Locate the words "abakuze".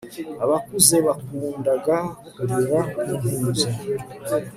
0.43-0.95